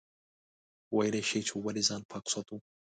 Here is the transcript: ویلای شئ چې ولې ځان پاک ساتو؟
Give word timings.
ویلای 0.95 1.23
شئ 1.29 1.41
چې 1.47 1.53
ولې 1.63 1.83
ځان 1.87 2.01
پاک 2.11 2.25
ساتو؟ 2.31 2.55